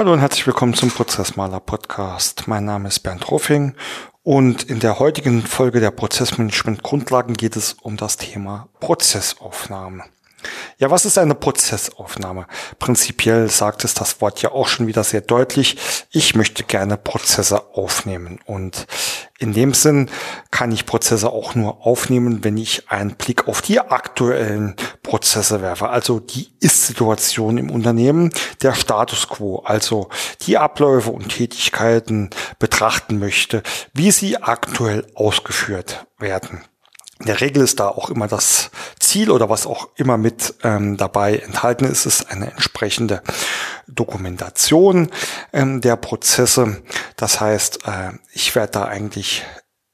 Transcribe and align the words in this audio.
Hallo 0.00 0.14
und 0.14 0.20
herzlich 0.20 0.46
willkommen 0.46 0.72
zum 0.72 0.90
Prozessmaler 0.90 1.60
Podcast. 1.60 2.48
Mein 2.48 2.64
Name 2.64 2.88
ist 2.88 3.00
Bernd 3.00 3.30
Ruffing 3.30 3.74
und 4.22 4.62
in 4.62 4.80
der 4.80 4.98
heutigen 4.98 5.42
Folge 5.42 5.78
der 5.78 5.90
Prozessmanagement 5.90 6.82
Grundlagen 6.82 7.34
geht 7.34 7.54
es 7.54 7.74
um 7.82 7.98
das 7.98 8.16
Thema 8.16 8.70
Prozessaufnahme. 8.80 10.04
Ja, 10.80 10.90
was 10.90 11.04
ist 11.04 11.18
eine 11.18 11.34
Prozessaufnahme? 11.34 12.46
Prinzipiell 12.78 13.50
sagt 13.50 13.84
es 13.84 13.92
das 13.92 14.22
Wort 14.22 14.40
ja 14.40 14.52
auch 14.52 14.66
schon 14.66 14.86
wieder 14.86 15.04
sehr 15.04 15.20
deutlich. 15.20 15.76
Ich 16.10 16.34
möchte 16.34 16.64
gerne 16.64 16.96
Prozesse 16.96 17.74
aufnehmen. 17.74 18.40
Und 18.46 18.86
in 19.38 19.52
dem 19.52 19.74
Sinn 19.74 20.08
kann 20.50 20.72
ich 20.72 20.86
Prozesse 20.86 21.28
auch 21.28 21.54
nur 21.54 21.86
aufnehmen, 21.86 22.44
wenn 22.44 22.56
ich 22.56 22.90
einen 22.90 23.16
Blick 23.16 23.46
auf 23.46 23.60
die 23.60 23.78
aktuellen 23.78 24.74
Prozesse 25.02 25.60
werfe. 25.60 25.90
Also 25.90 26.18
die 26.18 26.48
Ist-Situation 26.60 27.58
im 27.58 27.70
Unternehmen, 27.70 28.32
der 28.62 28.72
Status 28.72 29.28
quo, 29.28 29.58
also 29.58 30.08
die 30.46 30.56
Abläufe 30.56 31.10
und 31.10 31.28
Tätigkeiten 31.28 32.30
betrachten 32.58 33.18
möchte, 33.18 33.62
wie 33.92 34.12
sie 34.12 34.38
aktuell 34.38 35.06
ausgeführt 35.14 36.06
werden. 36.18 36.62
In 37.20 37.26
der 37.26 37.40
Regel 37.42 37.62
ist 37.62 37.78
da 37.78 37.88
auch 37.88 38.08
immer 38.08 38.28
das 38.28 38.70
Ziel 38.98 39.30
oder 39.30 39.50
was 39.50 39.66
auch 39.66 39.88
immer 39.96 40.16
mit 40.16 40.54
ähm, 40.62 40.96
dabei 40.96 41.36
enthalten 41.36 41.84
ist, 41.84 42.06
ist 42.06 42.30
eine 42.30 42.50
entsprechende 42.50 43.22
Dokumentation 43.86 45.10
ähm, 45.52 45.82
der 45.82 45.96
Prozesse. 45.96 46.82
Das 47.16 47.38
heißt, 47.38 47.86
äh, 47.86 48.12
ich 48.32 48.54
werde 48.54 48.72
da 48.72 48.84
eigentlich 48.86 49.44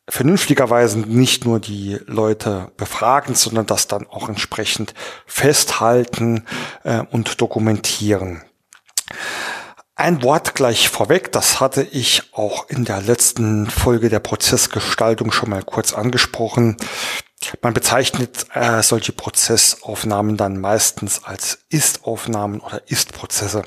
vernünftigerweise 0.09 1.01
nicht 1.01 1.45
nur 1.45 1.59
die 1.59 1.99
Leute 2.07 2.71
befragen, 2.77 3.35
sondern 3.35 3.67
das 3.67 3.89
dann 3.89 4.07
auch 4.07 4.29
entsprechend 4.29 4.95
festhalten 5.27 6.45
äh, 6.85 7.03
und 7.11 7.41
dokumentieren. 7.41 8.43
Ein 9.99 10.23
Wort 10.23 10.55
gleich 10.55 10.91
vorweg, 10.91 11.33
das 11.33 11.59
hatte 11.59 11.83
ich 11.83 12.35
auch 12.35 12.69
in 12.69 12.85
der 12.85 13.01
letzten 13.01 13.71
Folge 13.71 14.11
der 14.11 14.21
Prozessgestaltung 14.21 15.33
schon 15.33 15.49
mal 15.49 15.63
kurz 15.63 15.95
angesprochen. 15.95 16.77
Man 17.63 17.75
bezeichnet 17.75 18.47
äh, 18.55 18.83
solche 18.83 19.13
Prozessaufnahmen 19.13 20.37
dann 20.37 20.61
meistens 20.61 21.25
als 21.25 21.59
Ist-Aufnahmen 21.69 22.61
oder 22.61 22.83
Ist-Prozesse. 22.89 23.63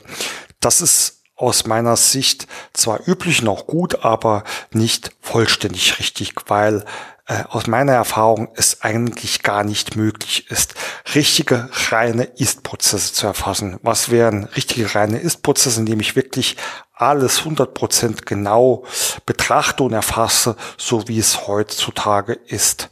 Das 0.59 0.81
ist 0.81 1.23
aus 1.35 1.65
meiner 1.65 1.95
Sicht 1.95 2.47
zwar 2.73 3.07
üblich 3.07 3.41
noch 3.41 3.65
gut, 3.65 4.03
aber 4.03 4.43
nicht 4.71 5.11
vollständig 5.21 5.99
richtig, 5.99 6.33
weil 6.47 6.83
äh, 7.27 7.43
aus 7.47 7.67
meiner 7.67 7.93
Erfahrung 7.93 8.49
es 8.55 8.81
eigentlich 8.81 9.43
gar 9.43 9.63
nicht 9.63 9.95
möglich 9.95 10.49
ist, 10.49 10.73
richtige 11.15 11.69
reine 11.91 12.23
Ist-Prozesse 12.23 13.13
zu 13.13 13.27
erfassen. 13.27 13.79
Was 13.83 14.09
wären 14.09 14.45
richtige 14.45 14.95
reine 14.95 15.19
Ist-Prozesse, 15.19 15.79
indem 15.79 16.01
ich 16.01 16.15
wirklich 16.15 16.57
alles 16.99 17.41
100% 17.41 18.25
genau 18.25 18.83
betrachte 19.25 19.83
und 19.83 19.93
erfasse, 19.93 20.57
so 20.77 21.07
wie 21.07 21.19
es 21.19 21.47
heutzutage 21.47 22.33
ist. 22.33 22.89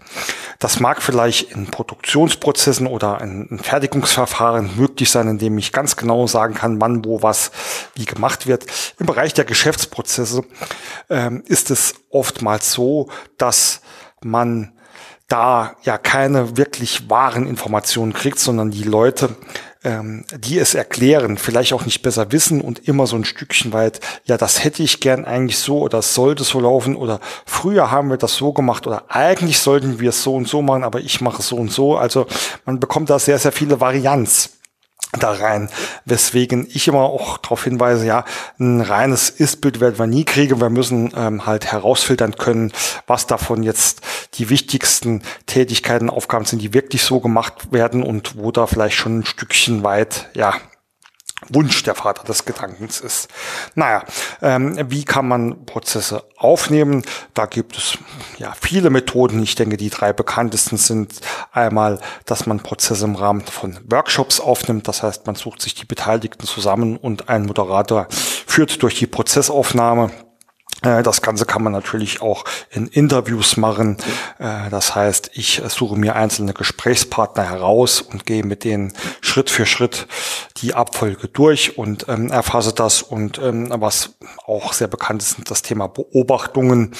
Das 0.59 0.80
mag 0.80 1.02
vielleicht 1.02 1.52
in 1.52 1.67
Produktionsprozessen 1.67 2.88
oder 2.88 3.22
in, 3.22 3.59
Fertigungsverfahren 3.59 4.75
möglich 4.77 5.11
sein, 5.11 5.27
indem 5.27 5.58
ich 5.58 5.72
ganz 5.72 5.95
genau 5.95 6.27
sagen 6.27 6.55
kann, 6.55 6.81
wann, 6.81 7.05
wo, 7.05 7.22
was, 7.22 7.52
wie 7.95 8.05
gemacht 8.05 8.47
wird. 8.47 8.66
Im 9.00 9.06
Bereich 9.06 9.34
der 9.34 9.45
Geschäftsprozesse 9.45 10.44
ähm, 11.09 11.44
ist 11.45 11.69
es 11.72 11.95
oftmals 12.09 12.72
so, 12.72 13.09
dass 13.38 13.81
man 14.23 14.73
da 15.28 15.75
ja 15.84 15.97
keine 15.97 16.57
wirklich 16.57 17.09
wahren 17.09 17.47
Informationen 17.47 18.13
kriegt, 18.13 18.39
sondern 18.39 18.72
die 18.72 18.84
Leute, 18.84 19.35
ähm, 19.88 20.25
die 20.38 20.59
es 20.59 20.75
erklären, 20.75 21.38
vielleicht 21.38 21.72
auch 21.72 21.86
nicht 21.86 22.02
besser 22.02 22.34
wissen 22.34 22.59
und 22.59 22.90
immer 22.90 23.08
so 23.08 23.16
ein 23.16 23.24
Stückchen 23.24 23.72
weit, 23.72 24.02
ja, 24.25 24.36
das 24.36 24.66
hätte 24.66 24.84
ich 24.84 25.00
gern 25.00 25.24
eigentlich 25.24 25.59
so 25.59 25.80
oder 25.80 26.02
sollte 26.02 26.44
so 26.44 26.59
laufen 26.59 26.98
oder 26.98 27.22
früher 27.46 27.90
haben 27.90 28.09
wir 28.09 28.18
das 28.18 28.36
so 28.36 28.52
gemacht 28.52 28.86
oder 28.86 29.06
eigentlich 29.08 29.59
sollten 29.59 30.02
wir 30.02 30.09
es 30.09 30.22
so 30.24 30.36
und 30.36 30.46
so 30.46 30.62
machen, 30.62 30.84
aber 30.84 31.00
ich 31.00 31.22
mache 31.22 31.40
es 31.40 31.48
so 31.48 31.56
und 31.56 31.72
so. 31.72 31.96
Also 31.96 32.28
man 32.66 32.81
bekommt 32.81 33.09
da 33.09 33.18
sehr, 33.18 33.40
sehr 33.40 33.53
viele 33.53 33.80
Varianz 33.80 34.56
da 35.13 35.31
rein, 35.31 35.69
weswegen 36.06 36.68
ich 36.69 36.88
immer 36.88 37.03
auch 37.03 37.38
darauf 37.38 37.63
hinweise, 37.63 38.06
ja, 38.06 38.25
ein 38.59 38.81
reines 38.81 39.29
Ist-Bild 39.29 39.79
werden 39.79 39.97
wir 39.97 40.07
nie 40.07 40.25
kriegen. 40.25 40.59
Wir 40.59 40.69
müssen 40.69 41.12
ähm, 41.16 41.45
halt 41.45 41.72
herausfiltern 41.72 42.35
können, 42.35 42.73
was 43.07 43.25
davon 43.25 43.63
jetzt 43.63 44.01
die 44.35 44.50
wichtigsten 44.50 45.22
Tätigkeiten, 45.45 46.09
Aufgaben 46.09 46.45
sind, 46.45 46.62
die 46.62 46.73
wirklich 46.73 47.03
so 47.03 47.19
gemacht 47.19 47.72
werden 47.72 48.03
und 48.03 48.38
wo 48.38 48.51
da 48.51 48.68
vielleicht 48.68 48.95
schon 48.95 49.19
ein 49.19 49.25
Stückchen 49.25 49.84
weit, 49.84 50.29
ja, 50.34 50.53
Wunsch 51.50 51.84
der 51.84 51.96
Vater 51.96 52.24
des 52.24 52.46
Gedankens 52.46 53.00
ist. 53.00 53.30
Naja, 53.75 54.03
ähm, 54.41 54.78
wie 54.90 55.06
kann 55.06 55.28
man 55.28 55.66
Prozesse 55.66 56.24
aufnehmen? 56.38 57.03
Da 57.34 57.46
gibt 57.46 57.78
es 57.78 57.97
ja 58.38 58.53
viele 58.59 58.90
Methoden. 58.90 59.41
Ich 59.41 59.56
denke, 59.56 59.78
die 59.78 59.90
drei 59.90 60.13
bekanntesten 60.13 60.78
sind 60.78 61.19
einmal, 61.52 62.00
dass 62.25 62.46
man 62.46 62.59
Prozesse 62.59 63.06
im 63.06 63.16
Rahmen 63.16 63.41
von 63.41 63.80
Workshops 63.90 64.40
aufnimmt. 64.40 64.88
Das 64.88 65.03
heißt, 65.03 65.25
man 65.25 65.36
sucht 65.36 65.62
sich 65.62 65.75
die 65.75 65.86
Beteiligten 65.86 66.46
zusammen 66.46 66.97
und 66.97 67.30
ein 67.30 67.46
Moderator 67.46 68.07
führt 68.09 68.81
durch 68.81 68.96
die 68.96 69.07
Prozessaufnahme 69.07 70.12
äh, 70.84 71.03
das 71.03 71.22
Ganze 71.22 71.46
kann 71.46 71.63
man 71.63 71.74
natürlich 71.74 72.22
auch 72.22 72.44
in 72.69 72.88
Interviews 72.88 73.57
machen. 73.57 73.97
Äh, 74.40 74.69
das 74.69 74.96
heißt, 74.96 75.31
ich 75.34 75.62
suche 75.68 75.97
mir 75.97 76.16
einzelne 76.16 76.53
Gesprächspartner 76.53 77.50
heraus 77.50 78.02
und 78.02 78.25
gehe 78.25 78.44
mit 78.44 78.63
denen 78.63 78.94
Schritt 79.38 79.50
für 79.52 79.68
Schritt 79.68 80.08
die 80.58 80.74
Abfolge 80.74 81.28
durch 81.28 81.78
und 81.78 82.08
ähm, 82.09 82.31
erfasse 82.31 82.74
das. 82.74 83.03
Und 83.03 83.38
ähm, 83.38 83.68
was 83.70 84.16
auch 84.48 84.74
sehr 84.74 84.88
bekannt 84.88 85.22
ist, 85.22 85.38
das 85.46 85.62
Thema 85.62 85.86
Beobachtungen. 85.86 86.96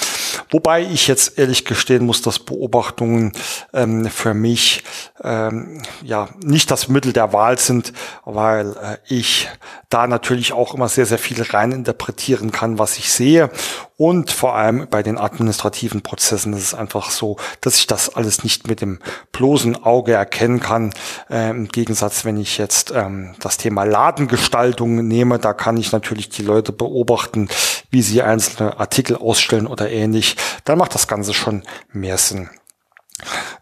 Wobei 0.50 0.82
ich 0.82 1.06
jetzt 1.06 1.38
ehrlich 1.38 1.64
gestehen 1.64 2.06
muss, 2.06 2.22
dass 2.22 2.38
Beobachtungen 2.38 3.32
ähm, 3.72 4.06
für 4.06 4.34
mich 4.34 4.82
ja 5.20 6.28
nicht 6.44 6.70
das 6.70 6.86
Mittel 6.86 7.12
der 7.12 7.32
Wahl 7.32 7.58
sind, 7.58 7.92
weil 8.24 8.70
äh, 8.76 8.98
ich 9.08 9.48
da 9.88 10.06
natürlich 10.06 10.52
auch 10.52 10.74
immer 10.74 10.88
sehr, 10.88 11.06
sehr 11.06 11.18
viel 11.18 11.42
rein 11.42 11.72
interpretieren 11.72 12.52
kann, 12.52 12.78
was 12.78 12.98
ich 12.98 13.10
sehe. 13.10 13.50
Und 13.96 14.30
vor 14.30 14.54
allem 14.54 14.86
bei 14.88 15.02
den 15.02 15.18
administrativen 15.18 16.02
Prozessen 16.02 16.52
ist 16.52 16.62
es 16.62 16.74
einfach 16.74 17.10
so, 17.10 17.36
dass 17.62 17.76
ich 17.76 17.86
das 17.86 18.14
alles 18.14 18.44
nicht 18.44 18.68
mit 18.68 18.80
dem 18.80 19.00
bloßen 19.32 19.82
Auge 19.82 20.12
erkennen 20.12 20.60
kann. 20.60 20.92
Äh, 21.30 21.50
Im 21.50 21.68
Gegensatz, 21.68 22.24
wenn 22.24 22.38
ich 22.38 22.58
jetzt 22.58 22.92
ähm, 22.94 23.34
das 23.40 23.56
Thema 23.56 23.84
Ladengestaltung 23.84 25.08
nehme, 25.08 25.38
da 25.38 25.52
kann 25.52 25.78
ich 25.78 25.90
natürlich 25.90 26.28
die 26.28 26.42
Leute 26.42 26.70
beobachten, 26.70 27.48
wie 27.90 28.02
sie 28.02 28.22
einzelne 28.22 28.78
Artikel 28.78 29.16
ausstellen 29.16 29.66
oder 29.66 29.90
ähnlich. 29.90 30.36
Dann 30.64 30.78
macht 30.78 30.94
das 30.94 31.08
Ganze 31.08 31.34
schon 31.34 31.62
mehr 31.92 32.18
Sinn. 32.18 32.50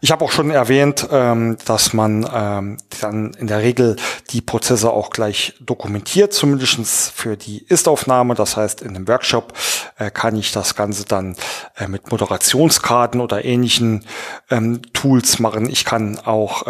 Ich 0.01 0.11
habe 0.11 0.23
auch 0.23 0.31
schon 0.31 0.51
erwähnt, 0.51 1.07
ähm, 1.11 1.57
dass 1.65 1.91
man 1.91 2.29
ähm, 2.31 2.77
dann 3.01 3.33
in 3.33 3.47
der 3.47 3.63
Regel 3.63 3.95
die 4.29 4.41
Prozesse 4.41 4.91
auch 4.91 5.09
gleich 5.09 5.55
dokumentiert, 5.59 6.31
zumindestens 6.31 7.11
für 7.13 7.37
die 7.37 7.65
Ist-Aufnahme. 7.67 8.35
Das 8.35 8.55
heißt, 8.55 8.83
in 8.83 8.95
einem 8.95 9.07
Workshop 9.07 9.53
äh, 9.97 10.11
kann 10.11 10.35
ich 10.35 10.51
das 10.51 10.75
Ganze 10.75 11.05
dann 11.05 11.35
äh, 11.75 11.87
mit 11.87 12.11
Moderationskarten 12.11 13.19
oder 13.19 13.43
ähnlichen 13.43 14.05
ähm, 14.51 14.81
Tools 14.93 15.39
machen. 15.39 15.69
Ich 15.69 15.85
kann 15.85 16.19
auch 16.19 16.67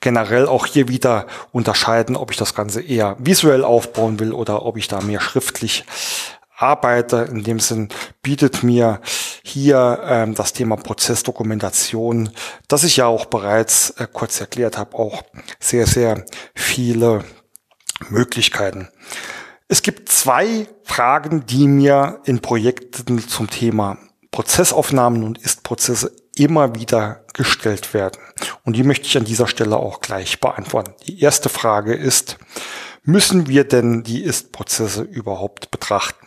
generell 0.00 0.46
auch 0.46 0.66
hier 0.66 0.88
wieder 0.88 1.26
unterscheiden, 1.52 2.16
ob 2.16 2.30
ich 2.30 2.36
das 2.36 2.54
Ganze 2.54 2.80
eher 2.80 3.16
visuell 3.18 3.64
aufbauen 3.64 4.18
will 4.18 4.32
oder 4.32 4.64
ob 4.64 4.76
ich 4.76 4.88
da 4.88 5.00
mehr 5.00 5.20
schriftlich 5.20 5.84
arbeite. 6.60 7.28
In 7.30 7.42
dem 7.42 7.60
Sinn 7.60 7.88
bietet 8.22 8.62
mir 8.62 9.00
hier 9.42 10.00
ähm, 10.04 10.34
das 10.34 10.52
Thema 10.52 10.76
Prozessdokumentation, 10.76 12.30
das 12.68 12.84
ich 12.84 12.96
ja 12.96 13.06
auch 13.06 13.26
bereits 13.26 13.90
äh, 13.90 14.06
kurz 14.12 14.40
erklärt 14.40 14.78
habe, 14.78 14.96
auch 14.96 15.22
sehr, 15.58 15.86
sehr 15.86 16.24
viele 16.54 17.24
Möglichkeiten. 18.08 18.88
Es 19.68 19.82
gibt 19.82 20.08
zwei 20.08 20.66
Fragen, 20.84 21.46
die 21.46 21.68
mir 21.68 22.20
in 22.24 22.40
Projekten 22.40 23.20
zum 23.26 23.48
Thema 23.48 23.98
Prozessaufnahmen 24.30 25.22
und 25.22 25.38
Ist-Prozesse 25.38 26.12
immer 26.36 26.74
wieder 26.74 27.24
gestellt 27.34 27.94
werden. 27.94 28.20
Und 28.64 28.76
die 28.76 28.82
möchte 28.82 29.06
ich 29.06 29.16
an 29.16 29.24
dieser 29.24 29.46
Stelle 29.46 29.76
auch 29.76 30.00
gleich 30.00 30.40
beantworten. 30.40 30.94
Die 31.06 31.20
erste 31.20 31.48
Frage 31.48 31.94
ist, 31.94 32.38
müssen 33.02 33.48
wir 33.48 33.64
denn 33.64 34.02
die 34.02 34.22
Ist-Prozesse 34.22 35.02
überhaupt 35.02 35.70
betrachten? 35.70 36.26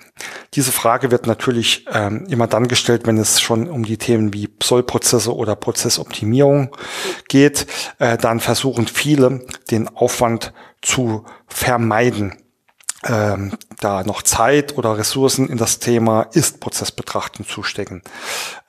Diese 0.54 0.72
Frage 0.72 1.10
wird 1.10 1.26
natürlich 1.26 1.86
ähm, 1.92 2.26
immer 2.30 2.48
dann 2.48 2.68
gestellt, 2.68 3.08
wenn 3.08 3.18
es 3.18 3.42
schon 3.42 3.68
um 3.68 3.84
die 3.84 3.98
Themen 3.98 4.34
wie 4.34 4.50
Sollprozesse 4.62 5.36
oder 5.36 5.56
Prozessoptimierung 5.56 6.76
geht. 7.28 7.66
Äh, 7.98 8.18
dann 8.18 8.40
versuchen 8.40 8.88
viele, 8.88 9.46
den 9.72 9.88
Aufwand 9.88 10.54
zu 10.82 11.26
vermeiden. 11.48 12.43
Ähm, 13.08 13.54
da 13.80 14.04
noch 14.04 14.22
Zeit 14.22 14.78
oder 14.78 14.98
Ressourcen 14.98 15.50
in 15.50 15.58
das 15.58 15.80
Thema 15.80 16.28
Ist-Prozessbetrachtung 16.34 17.48
zu 17.48 17.64
stecken. 17.64 18.02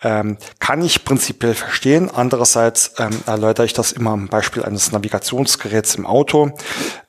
Ähm, 0.03 0.39
kann 0.59 0.83
ich 0.83 1.05
prinzipiell 1.05 1.55
verstehen. 1.55 2.11
Andererseits 2.11 2.95
ähm, 2.99 3.21
erläutere 3.27 3.67
ich 3.67 3.73
das 3.73 3.93
immer 3.93 4.11
am 4.11 4.29
Beispiel 4.29 4.65
eines 4.65 4.93
Navigationsgeräts 4.93 5.95
im 5.95 6.07
Auto. 6.07 6.53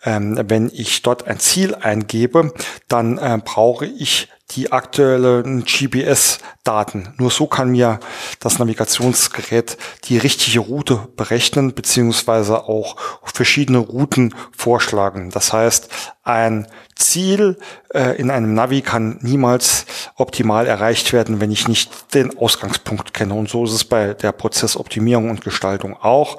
Ähm, 0.04 0.40
wenn 0.48 0.70
ich 0.74 1.02
dort 1.02 1.28
ein 1.28 1.40
Ziel 1.40 1.76
eingebe, 1.76 2.54
dann 2.88 3.18
äh, 3.18 3.40
brauche 3.44 3.86
ich 3.86 4.30
die 4.52 4.72
aktuellen 4.72 5.66
GPS-Daten. 5.66 7.14
Nur 7.18 7.32
so 7.32 7.48
kann 7.48 7.72
mir 7.72 8.00
das 8.40 8.60
Navigationsgerät 8.60 9.78
die 10.06 10.18
richtige 10.18 10.60
Route 10.60 11.08
berechnen, 11.16 11.74
beziehungsweise 11.74 12.64
auch 12.66 12.96
verschiedene 13.24 13.80
Routen 13.80 14.36
vorschlagen. 14.56 15.32
Das 15.32 15.52
heißt, 15.52 15.90
ein 16.24 16.68
Ziel 16.96 17.58
äh, 17.94 18.18
in 18.18 18.32
einem 18.32 18.54
Navi 18.54 18.82
kann 18.82 19.20
niemals 19.22 19.86
optimal 20.16 20.68
erreicht 20.68 21.12
werden, 21.12 21.42
wenn 21.42 21.52
ich 21.52 21.68
nicht 21.68 22.14
den 22.14 22.38
Ausgangspunkt 22.38 23.14
kenne. 23.14 23.34
Und 23.34 23.50
so 23.50 23.66
ist 23.66 23.74
es 23.74 23.84
bei 23.84 24.14
der 24.14 24.32
Prozessoptimierung 24.32 25.30
und 25.30 25.44
Gestaltung 25.44 25.98
auch. 25.98 26.38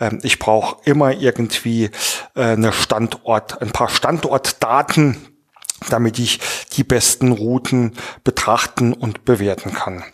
Ähm, 0.00 0.18
ich 0.22 0.38
brauche 0.38 0.76
immer 0.84 1.12
irgendwie 1.12 1.90
äh, 2.34 2.42
eine 2.42 2.72
Standort, 2.72 3.62
ein 3.62 3.70
paar 3.70 3.88
Standortdaten, 3.88 5.33
damit 5.90 6.18
ich 6.18 6.40
die 6.72 6.84
besten 6.84 7.32
Routen 7.32 7.92
betrachten 8.22 8.92
und 8.92 9.24
bewerten 9.24 9.72
kann. 9.72 10.04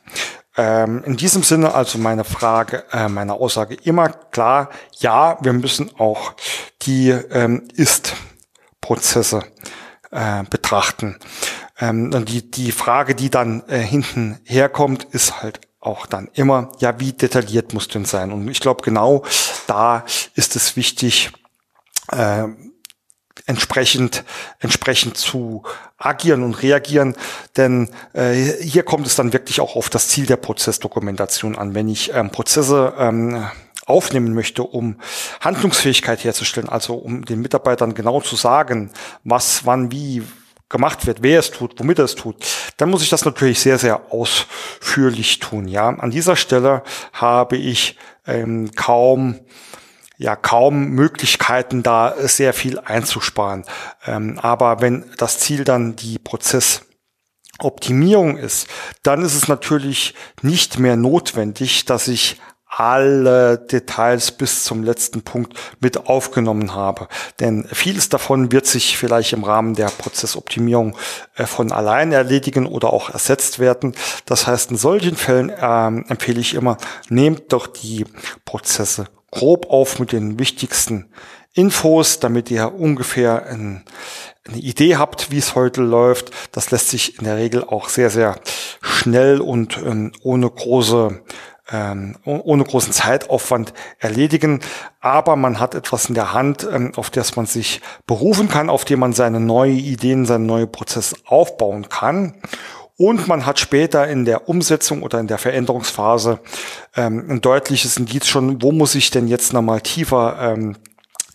Ähm, 0.57 1.03
in 1.05 1.17
diesem 1.17 1.43
Sinne 1.43 1.75
also 1.75 1.99
meine 1.99 2.25
Frage, 2.25 2.85
äh, 2.93 3.09
meine 3.09 3.35
Aussage 3.35 3.75
immer 3.75 4.09
klar, 4.09 4.71
ja, 4.99 5.39
wir 5.41 5.53
müssen 5.53 5.91
auch 5.99 6.35
die 6.83 7.11
ähm, 7.11 7.69
Ist-Prozesse 7.75 9.45
äh, 10.11 10.43
betrachten. 10.45 11.19
Ähm, 11.79 12.25
die, 12.27 12.51
die 12.51 12.73
Frage, 12.73 13.15
die 13.15 13.31
dann 13.31 13.63
äh, 13.69 13.79
hinten 13.79 14.41
herkommt, 14.45 15.05
ist 15.05 15.43
halt 15.43 15.61
auch 15.81 16.07
dann 16.07 16.29
immer, 16.35 16.73
ja, 16.79 17.01
wie 17.01 17.13
detailliert 17.13 17.73
muss 17.73 17.89
denn 17.89 18.05
sein? 18.05 18.33
Und 18.33 18.47
ich 18.49 18.61
glaube, 18.61 18.83
genau 18.83 19.25
da 19.67 20.05
ist 20.35 20.57
es 20.57 20.77
wichtig, 20.77 21.33
äh, 22.13 22.49
entsprechend, 23.51 24.25
entsprechend 24.61 25.17
zu 25.17 25.65
agieren 25.99 26.43
und 26.45 26.63
reagieren. 26.63 27.17
Denn 27.57 27.89
äh, 28.13 28.33
hier 28.63 28.85
kommt 28.85 29.07
es 29.07 29.17
dann 29.17 29.33
wirklich 29.33 29.61
auch 29.61 29.77
auf 29.77 29.91
das 29.91 30.09
Ziel 30.09 30.27
der 30.27 30.37
Prozessdokumentation 30.37 31.57
an. 31.57 31.75
Wenn 31.75 31.89
ich 31.89 32.15
ähm, 32.15 32.31
Prozesse 32.31 32.95
ähm, 32.97 33.45
aufnehmen 33.87 34.35
möchte, 34.35 34.63
um 34.63 34.97
Handlungsfähigkeit 35.41 36.23
herzustellen, 36.23 36.69
also 36.69 36.95
um 36.95 37.25
den 37.25 37.41
Mitarbeitern 37.41 37.95
genau 37.95 38.21
zu 38.21 38.37
sagen, 38.37 38.91
was, 39.25 39.67
wann, 39.67 39.91
wie 39.91 40.23
gemacht 40.69 41.07
wird, 41.07 41.23
wer 41.23 41.41
es 41.41 41.51
tut, 41.51 41.75
womit 41.81 41.99
er 41.99 42.05
es 42.05 42.15
tut, 42.15 42.37
dann 42.77 42.89
muss 42.89 43.03
ich 43.03 43.09
das 43.09 43.25
natürlich 43.25 43.59
sehr, 43.59 43.79
sehr 43.79 44.13
ausführlich 44.13 45.41
tun. 45.41 45.67
Ja, 45.67 45.89
an 45.89 46.13
dieser 46.13 46.37
Stelle 46.37 46.85
habe 47.13 47.57
ich 47.57 47.99
ähm, 48.29 48.71
kaum 48.77 49.41
ja 50.21 50.37
kaum 50.37 50.91
Möglichkeiten, 50.91 51.83
da 51.83 52.15
sehr 52.19 52.53
viel 52.53 52.79
einzusparen. 52.79 53.65
Ähm, 54.07 54.39
aber 54.39 54.83
wenn 54.83 55.07
das 55.17 55.39
Ziel 55.39 55.65
dann 55.65 55.97
die 55.97 56.19
Prozessoptimierung 56.19 58.37
ist, 58.37 58.69
dann 59.03 59.23
ist 59.23 59.35
es 59.35 59.49
natürlich 59.49 60.15
nicht 60.43 60.79
mehr 60.79 60.97
notwendig, 60.97 61.87
dass 61.87 62.07
ich 62.07 62.39
alle 62.67 63.57
Details 63.59 64.31
bis 64.31 64.63
zum 64.63 64.85
letzten 64.85 65.23
Punkt 65.23 65.55
mit 65.81 66.07
aufgenommen 66.07 66.75
habe. 66.75 67.09
Denn 67.41 67.67
vieles 67.73 68.11
davon 68.11 68.53
wird 68.53 68.67
sich 68.67 68.99
vielleicht 68.99 69.33
im 69.33 69.43
Rahmen 69.43 69.75
der 69.75 69.89
Prozessoptimierung 69.89 70.99
äh, 71.35 71.47
von 71.47 71.73
allein 71.73 72.13
erledigen 72.13 72.67
oder 72.67 72.93
auch 72.93 73.09
ersetzt 73.09 73.59
werden. 73.59 73.95
Das 74.27 74.47
heißt, 74.47 74.71
in 74.71 74.77
solchen 74.77 75.17
Fällen 75.17 75.51
ähm, 75.59 76.05
empfehle 76.11 76.41
ich 76.41 76.53
immer, 76.53 76.77
nehmt 77.09 77.55
doch 77.55 77.67
die 77.67 78.05
Prozesse 78.45 79.07
grob 79.31 79.71
auf 79.71 79.99
mit 79.99 80.13
den 80.13 80.39
wichtigsten 80.39 81.11
Infos, 81.53 82.21
damit 82.21 82.51
ihr 82.51 82.75
ungefähr 82.75 83.47
ein, 83.47 83.85
eine 84.47 84.59
Idee 84.59 84.97
habt, 84.97 85.31
wie 85.31 85.39
es 85.39 85.55
heute 85.55 85.83
läuft. 85.83 86.31
Das 86.53 86.71
lässt 86.71 86.91
sich 86.91 87.19
in 87.19 87.25
der 87.25 87.37
Regel 87.37 87.65
auch 87.65 87.89
sehr, 87.89 88.11
sehr 88.11 88.37
schnell 88.81 89.41
und 89.41 89.79
ähm, 89.79 90.13
ohne 90.23 90.49
große 90.49 91.23
ähm, 91.73 92.17
ohne 92.25 92.65
großen 92.65 92.93
Zeitaufwand 92.93 93.73
erledigen. 93.99 94.61
Aber 95.01 95.37
man 95.37 95.61
hat 95.61 95.75
etwas 95.75 96.07
in 96.07 96.15
der 96.15 96.33
Hand, 96.33 96.67
ähm, 96.71 96.93
auf 96.97 97.11
das 97.11 97.37
man 97.37 97.47
sich 97.47 97.81
berufen 98.07 98.49
kann, 98.49 98.71
auf 98.71 98.85
dem 98.85 99.01
man 99.01 99.13
seine 99.13 99.41
neue 99.41 99.73
Ideen, 99.73 100.27
seine 100.27 100.45
neue 100.45 100.67
Prozesse 100.67 101.17
aufbauen 101.27 101.89
kann. 101.89 102.35
Und 103.01 103.29
man 103.29 103.47
hat 103.47 103.59
später 103.59 104.07
in 104.09 104.27
der 104.27 104.51
Umsetzung 104.51 105.03
oder 105.03 105.21
in 105.21 105.27
der 105.27 105.39
Veränderungsphase 105.39 106.39
ähm, 106.95 107.25
ein 107.31 107.41
deutliches 107.41 107.97
Indiz 107.97 108.27
schon, 108.27 108.61
wo 108.61 108.73
muss 108.73 108.95
ich 108.95 109.11
denn 109.11 109.27
jetzt 109.27 109.55
nochmal 109.55 109.81
tiefer 109.81 110.37
ähm, 110.39 110.77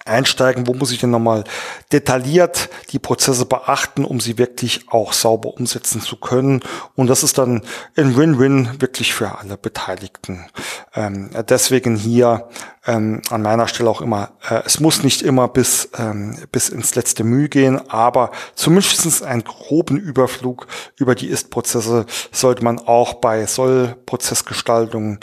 einsteigen, 0.06 0.68
wo 0.68 0.74
muss 0.74 0.92
ich 0.92 1.00
denn 1.00 1.10
nochmal 1.10 1.44
detailliert 1.92 2.70
die 2.92 3.00
Prozesse 3.00 3.46
beachten, 3.46 4.06
um 4.06 4.20
sie 4.20 4.38
wirklich 4.38 4.86
auch 4.90 5.14
sauber 5.14 5.50
umsetzen 5.56 6.00
zu 6.00 6.16
können. 6.16 6.62
Und 6.96 7.08
das 7.08 7.24
ist 7.24 7.38
dann 7.40 7.64
ein 7.98 8.16
Win-Win 8.16 8.82
wirklich 8.82 9.14
für 9.14 9.40
alle 9.40 9.58
Beteiligten. 9.58 10.46
Ähm, 10.94 11.32
deswegen 11.50 11.96
hier 11.96 12.48
ähm, 12.86 13.22
an 13.32 13.42
meiner 13.42 13.68
Stelle 13.68 13.90
auch 13.90 14.02
immer, 14.02 14.32
äh, 14.48 14.62
es 14.66 14.80
muss 14.80 15.04
nicht 15.04 15.24
immer 15.24 15.48
bis, 15.48 15.90
ähm, 15.98 16.38
bis 16.52 16.70
ins 16.70 16.94
letzte 16.94 17.24
Mühe 17.24 17.50
gehen, 17.50 17.90
aber 17.90 18.32
zumindest 18.54 19.24
einen 19.24 19.44
groben 19.44 19.98
Überflug 19.98 20.68
über 20.98 21.16
die 21.16 21.28
Ist-Prozesse 21.28 22.06
sollte 22.32 22.64
man 22.64 22.80
auch 22.80 23.16
bei 23.16 23.46
Soll-Prozessgestaltungen 23.46 25.20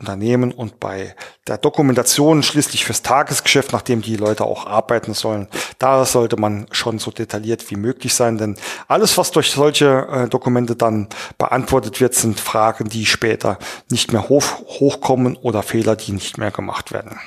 Unternehmen 0.00 0.50
und 0.50 0.80
bei 0.80 1.14
der 1.46 1.58
Dokumentation 1.58 2.42
schließlich 2.42 2.84
fürs 2.84 3.02
Tagesgeschäft, 3.02 3.72
nachdem 3.72 4.00
die 4.02 4.16
Leute 4.16 4.44
auch 4.44 4.66
arbeiten 4.66 5.14
sollen, 5.14 5.46
da 5.78 6.04
sollte 6.06 6.36
man 6.36 6.66
schon 6.70 6.98
so 6.98 7.10
detailliert 7.10 7.70
wie 7.70 7.76
möglich 7.76 8.14
sein, 8.14 8.38
denn 8.38 8.56
alles, 8.88 9.18
was 9.18 9.30
durch 9.30 9.50
solche 9.50 10.08
äh, 10.10 10.28
Dokumente 10.28 10.74
dann 10.74 11.08
beantwortet 11.38 12.00
wird, 12.00 12.14
sind 12.14 12.40
Fragen, 12.40 12.88
die 12.88 13.04
später 13.04 13.58
nicht 13.90 14.12
mehr 14.12 14.28
hoch, 14.28 14.44
hochkommen 14.80 15.36
oder 15.36 15.62
Fehler, 15.62 15.96
die 15.96 16.12
nicht 16.12 16.38
mehr 16.38 16.50
gemacht 16.50 16.92
werden. 16.92 17.20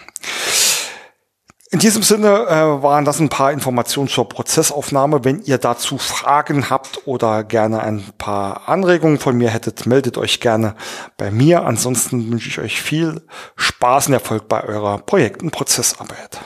In 1.73 1.79
diesem 1.79 2.03
Sinne 2.03 2.27
äh, 2.27 2.83
waren 2.83 3.03
das 3.03 3.19
ein 3.19 3.29
paar 3.29 3.51
Informationen 3.51 4.07
zur 4.07 4.29
Prozessaufnahme. 4.29 5.25
Wenn 5.25 5.41
ihr 5.41 5.57
dazu 5.57 5.97
Fragen 5.97 6.69
habt 6.69 7.07
oder 7.07 7.43
gerne 7.43 7.81
ein 7.81 8.03
paar 8.19 8.69
Anregungen 8.69 9.17
von 9.17 9.35
mir 9.35 9.49
hättet, 9.49 9.87
meldet 9.87 10.19
euch 10.19 10.39
gerne 10.39 10.75
bei 11.17 11.31
mir. 11.31 11.65
Ansonsten 11.65 12.31
wünsche 12.31 12.47
ich 12.47 12.59
euch 12.59 12.79
viel 12.79 13.23
Spaß 13.55 14.05
und 14.05 14.13
Erfolg 14.13 14.47
bei 14.47 14.63
eurer 14.63 14.99
Projekt- 14.99 15.41
und 15.41 15.49
Prozessarbeit. 15.49 16.41